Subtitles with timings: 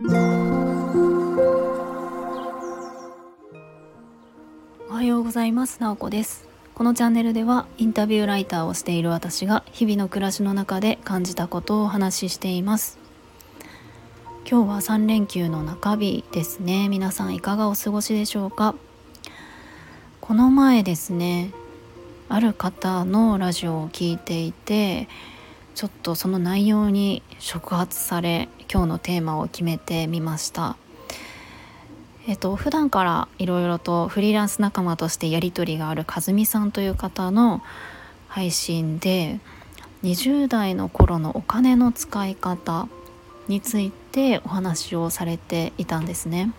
[0.00, 0.04] お
[4.92, 5.80] はようございます。
[5.80, 6.48] なおこです。
[6.76, 12.96] このチャンネルではインタビューライターをしている私が日々の暮らしの中で感じたことをお話ししています。
[14.48, 16.88] 今日は3連休の中日ですね。
[16.88, 18.76] 皆さんいかがお過ごしでしょうか？
[20.20, 21.50] この前ですね
[22.28, 25.08] ある方のラジオを聞いていて
[25.74, 30.76] ちょっとその内容に触発され今日のテーマを決めてみました
[32.26, 37.62] えっと普段からいろいろとフリーランス仲間としてやり取りがある和美さんという方の
[38.28, 39.40] 配信で
[40.02, 42.88] 20代の頃のお金の使い方
[43.48, 46.52] についてお話をされていたんですね。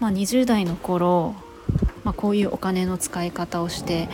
[0.00, 1.34] まあ、20代の頃、
[2.02, 4.08] まあ、こういうお金の使い方をして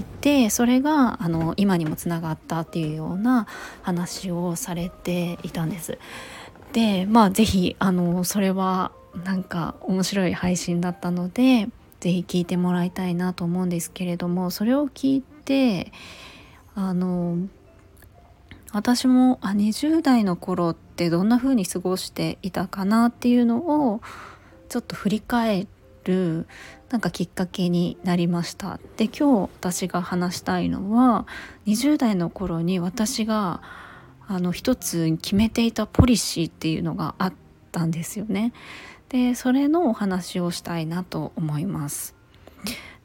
[0.00, 3.46] いてそれがあの今にもつながったっていうような
[3.82, 5.98] 話をされていたんです。
[6.72, 8.92] でまあ是非あのそれは
[9.24, 11.68] なんか面白い配信だったので
[12.00, 15.92] 是非聞いてもらいたいなと思うんですけれどもそれを聞いて
[16.74, 17.38] あの
[18.72, 23.58] 私もあ20代の頃ってどんな風に過ごしていたかなっていうの
[23.92, 24.00] を
[24.68, 26.46] ちょっと振り返ってる
[26.90, 31.26] なんかきっかけになりましたで今日私が話したいのは
[31.66, 33.62] 20代の頃に私が
[34.26, 37.32] あの一つ決めていたポリシーっていうのがあっ
[37.72, 38.52] たんですよね
[39.08, 42.14] でそれのお話をしたいなと思います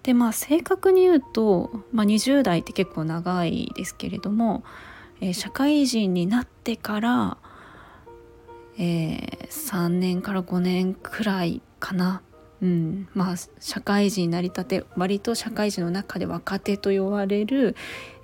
[0.04, 4.64] でまあ正確に言うと、まあ、20代って結構長いですけれども
[5.22, 7.38] えー、社会人になってから、
[8.78, 12.22] えー、3年から5年くらいかな。
[12.61, 17.75] うん、まあ社会人になりたて割と社会人の中で若手と呼ばれる、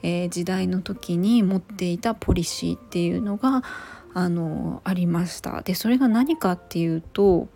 [0.03, 3.63] えー、時代の時に持っていたポリシーっていうのが
[4.13, 7.47] あのありましたでそれが何かっていうと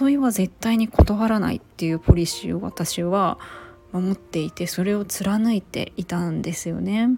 [0.00, 3.38] 誘いは絶対に断らないっていうポリシーを私は
[3.92, 7.08] 守っていてそれを貫いていたんですよね。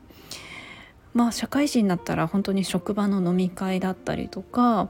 [1.15, 4.89] まあ社会人になったら本当に職場の飲み会だったりとか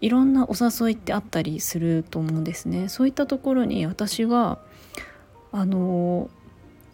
[0.00, 2.88] いろんなお誘いってあったりすると思うんですね。
[2.88, 4.58] そういったところに私は
[5.52, 6.30] あの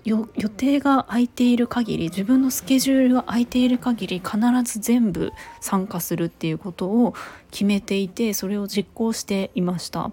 [0.04, 7.14] 予定が空いている限り自分のスケジュールが空いている限り必ず全部参加するっていうことを
[7.50, 10.12] 決めていてそれを実行していました。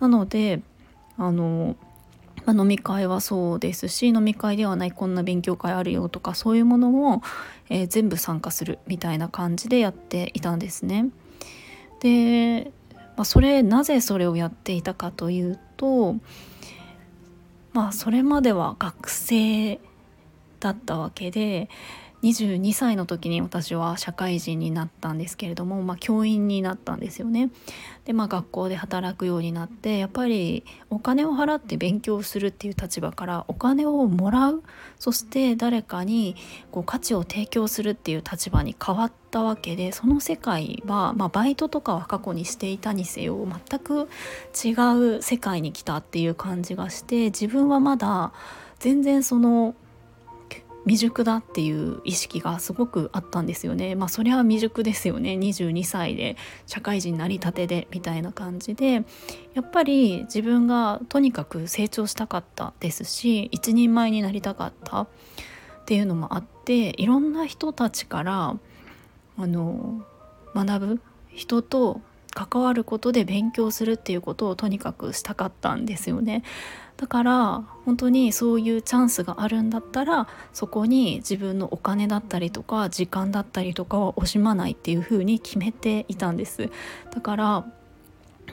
[0.00, 0.62] なので
[1.16, 1.76] あの
[2.46, 7.22] まあ、飲み会はそうですし飲み会ではないこんな勉強会あるよとかそういうものを、
[7.68, 11.10] えー、全部参加するみたいな感じでやっていたんですね。
[12.00, 12.72] で、
[13.16, 16.16] まあ、それなぜそれをやっていたかというと
[17.72, 19.78] まあそれまでは学生
[20.58, 21.68] だったわけで
[22.22, 27.50] 22歳の時に私は社会人になったんですけれども、まあ、教員になったんですよね。
[28.04, 34.62] でまあ学校で働くようになってやっぱりお金を払って勉強するっていう立場からお金をもらう
[34.98, 36.36] そして誰かに
[36.72, 44.08] こう価値を提供するっていう立場に変わったわけでその世界は、まあ、バイトとかは過去にしていたにせよ全く
[44.64, 44.72] 違
[45.18, 48.32] う世界に来たっていう感じがして自分はまだ
[48.78, 49.74] 全然その
[50.84, 53.94] 未熟だっていう意識がすごくあったんですよね。
[53.94, 55.32] まあそれは未熟ですよね。
[55.32, 56.36] 22歳で
[56.66, 59.04] 社会人なりたてでみたいな感じで。
[59.52, 65.02] やっぱり自分がとにかく成長したかったですし一人前になりたかった。
[65.02, 65.06] っ
[65.86, 68.56] ていうのもあっていろんな人たちから
[69.36, 70.04] あの
[70.54, 71.00] 学ぶ
[71.34, 72.00] 人と
[72.34, 76.42] 関わることで勉強するっていうことをとにかくしたかったんですよね。
[76.96, 86.68] だから本当にそういうチャンスがあるんだったらそこに自分のお金だったりとか時間だったりとかは惜しまないっていうふうに決めていたんです
[87.10, 87.64] だから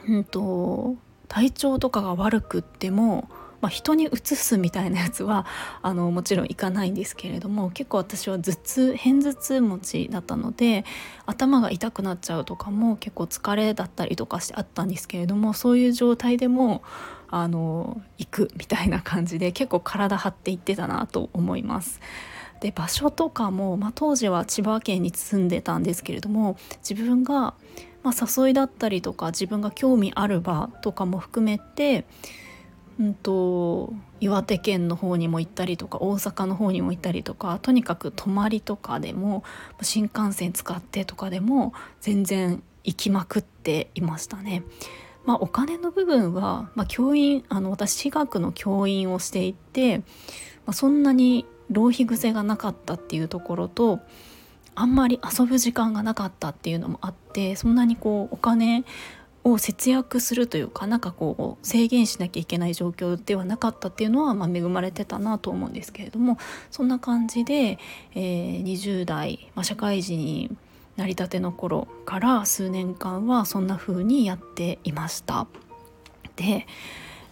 [0.07, 0.95] うんと
[1.27, 3.27] 体調とかが悪くっても
[3.59, 5.45] まあ、人にうつすみたいなやつは
[5.81, 10.85] あのもちろんいかないんですけれども結構私は頭痛片頭痛持ちだったので
[11.25, 16.83] 頭が痛くなっちゃうとかも結構疲れだったりとかしてあったんですけれどもそういう状態でも
[17.29, 21.99] あの行くみたいな感じで結構体張っていってたなと思います。
[22.59, 27.53] で場所とかも、まあ、当時は千葉県に住んでたんですけれども自分が、
[28.01, 32.05] まあ、誘いだったりとか自分が興味ある場とかも含めて、
[32.99, 39.43] うんと、岩手県の方にも行ったりとか大阪の方にも行ったりとかとにかく泊まりとかでも
[39.83, 44.63] 新幹線使ってとかでも全然行きまくっていましたね。
[45.25, 50.03] まあ、お金の部分は、まあ、教員あの私私学の教員をしていて、ま
[50.67, 53.99] あ、そんなに浪費癖がなかったっていうところと
[54.73, 58.85] あんまり遊ぶ時間がなかったっていうのもあってそんなにこうお金
[59.51, 66.37] を節約するというかなんかこう制限しなきゃいけない状況ではなかったっていうのは、まあ、恵まれてたなと思うんですけれども
[66.69, 67.79] そんな感じで、
[68.13, 70.55] えー、20代、まあ、社会人に
[70.97, 75.47] なりたての頃から数年間はそんな風にやっていました。
[76.35, 76.67] で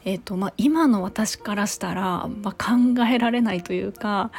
[0.07, 4.29] えーとまあ、今の私からしたら、まあ、考えられないというか、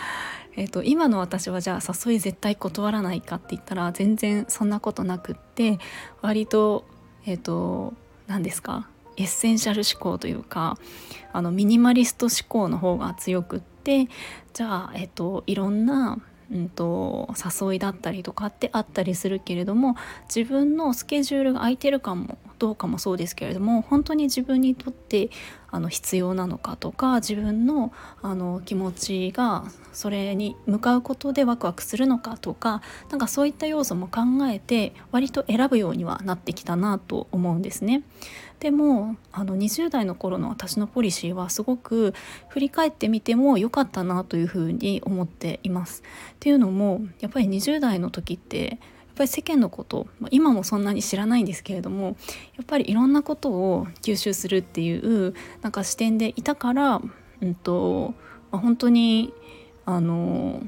[0.55, 5.81] えーと、今の私はじゃあ誘い絶対断らないかって言ったら全然そんなことなくって
[6.23, 6.85] 割と
[7.27, 7.93] えっ、ー、と
[8.27, 8.89] 何ですか？
[9.19, 10.79] エッセンシャル思考というか
[11.33, 14.09] あのミニマリスト思考の方が強くって
[14.53, 16.19] じゃあ、えっ、ー、と、いろんな
[16.53, 17.29] うんと、
[17.61, 19.97] 誘いだったりとかってあったりするけれども
[20.35, 25.31] 自分のスケジュールが空いてるかもどうかもそうですけれども本当に自分にとって
[25.71, 38.03] あの必要なのかとか自分のあの気持ちがそれに向かうことでワクワクするのかとかなんかそういった要素も考えて割と選ぶようにはなってきたなと思うんですね。
[38.61, 42.15] でもあの20代の頃の私のポリシーはすごく
[42.49, 46.03] 振り返ってみても良かったなというふうに思っています。
[46.33, 48.79] っていうのもやっぱり20代の時ってやっ
[49.17, 52.17] ぱり世間のこと今もそんなに知らないんですけれども
[52.57, 57.01] やっぱりいろんなことを吸収するっていうなんか視点でいたから、
[57.41, 58.15] うんと
[58.51, 59.33] まあ、本当に
[59.85, 60.61] あの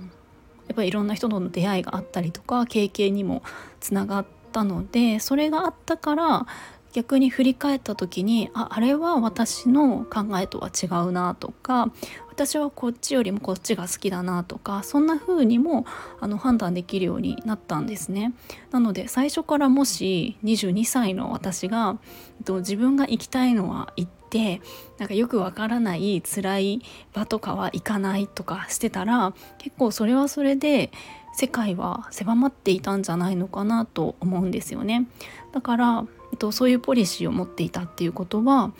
[0.68, 3.42] やっぱりいろんな人との出会いがあったりとか経験にも
[3.80, 6.46] つながったのでそれがあったから
[6.92, 11.92] 逆に振り返った時にああれは私の考えとは違うなとか
[12.28, 15.86] 私はこっちよりもこっちが好きだなとかそんな風にも
[16.20, 18.32] あの判断できるようになったんですね。
[18.70, 21.98] なので最初からもし22歳の私が
[22.46, 24.60] 自分が行きたいのは行って
[24.98, 26.82] なんかよくわからない辛い
[27.12, 30.92] 場とかは行かないとかしてたら結構それはそれで
[31.38, 35.06] 世界は狭まっていたんじゃないのかなと思うんですよね。
[35.52, 38.72] だからえっと、そういうポリシーを持っていたっていうことは、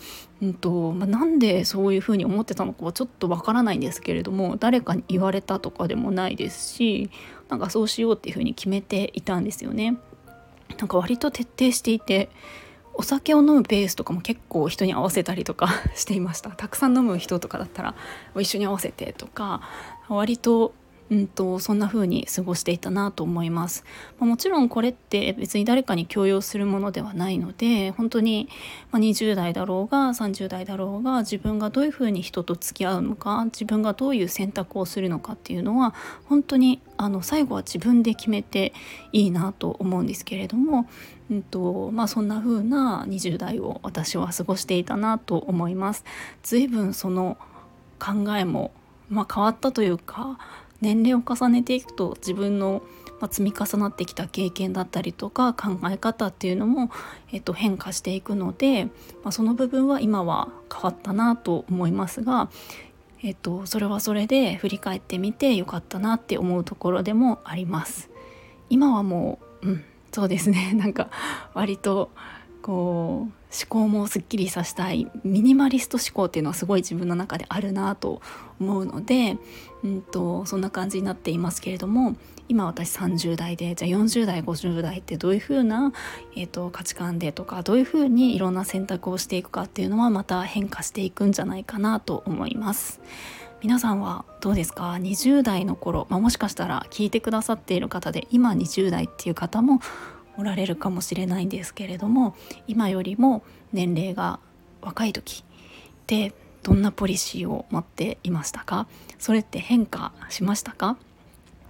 [0.42, 7.10] うんとまあ、なんでそういうふうに思ってたのかはちょっとわからないんですけれども誰かに言われたとかでもないですし
[7.48, 9.96] なんかそうしようっていうふうに決めていたんですよね。
[10.78, 12.28] なんか割と徹底していて
[12.92, 17.94] お酒を飲むペースとかも結構人に合わせたりとか していましたたくさん飲む人とかだったら
[18.36, 19.62] 一緒に合わせてとか
[20.08, 20.74] 割と
[21.10, 23.84] うんと、そんな風に過ごしていたなと思います、
[24.18, 28.48] ま、もちろんこれって別に誰かに強要するものではないので本当に、
[28.90, 35.94] まあ、20代だろうが30代だろうが自分がどういう風に人と付き合うのか自分がどういう選択をするのかっていうのは
[36.26, 38.72] 本当にあの最後は自分で決めて
[39.12, 40.88] いいなと思うんですけれども、
[41.30, 46.04] うんとまあ、そんな風な20代を私は過ごしていたなと思います。
[46.42, 47.38] 随分その
[47.98, 48.72] 考えも、
[49.08, 50.38] まあ、変わったというか
[50.80, 52.82] 年齢を重ねていくと自分の
[53.30, 56.90] 積み重なってきた経験だったりとか考え方っていうのも、
[57.32, 58.90] えっと、変化していくので、ま
[59.30, 62.48] あ、その部分は今は変わったなと思いますが、
[63.22, 68.08] えっと、それはそれで振り返ってみてよかったなって思うところでもあります。
[68.70, 71.08] 今はもう、うん、そうですねなんか
[71.54, 72.10] 割と
[72.62, 78.20] こう思考もすっきりさせたいミニマリスト思考っていうのはすごい自分の中であるなと
[78.60, 79.38] 思うので、
[79.82, 82.16] うんと、そんな感じになっていますけれども
[82.48, 85.92] 今私30代でじゃあ40代50代ってどういうふうな、
[86.36, 93.00] えーと、価値観でとかどういうふうにいろんな選択をしていくかっていうのはまた変化していくんじゃないかなと思います。
[93.60, 99.80] 皆さんはどうですか？20代の頃、まあ、もしかしたら聞いてくださっている方で今20代っていう方も
[100.38, 102.34] おられるかもしれないんですけれども
[102.66, 103.42] 今よりも
[103.72, 104.40] 年齢が
[104.80, 108.88] 若い時ってどんなポリシーを持っていましたか？
[109.18, 110.96] それって変化しましたか？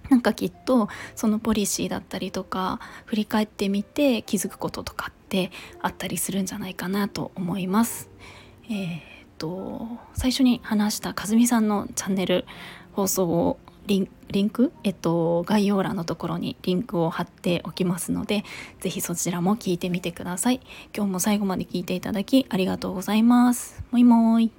[0.09, 8.09] なんかきっとそのポリシーだったりとか振り返ってみて気づくこととかってあったりするんじゃないかなと思います。
[8.65, 9.01] えー、っ
[9.37, 12.45] と最初に話したかずみさんのチャンネル
[12.93, 13.59] 放送を
[13.89, 18.45] リンリンク、えっと、概要欄のところにリンクを貼っておきますので、
[18.79, 20.61] 是非そちらも聞いてみてください。
[20.95, 23.83] 今日も最後まで聞いていただきありがとうございます。
[23.89, 24.58] もいもーい。